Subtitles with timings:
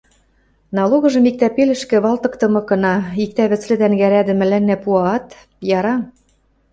[0.75, 5.27] Налогыжым иктӓ пелӹшкӹ валтыктымыкына, иктӓ вӹцлӹ тӓнгӓ рӓдӹ мӓлӓннӓ пуаат,
[5.77, 5.95] яра...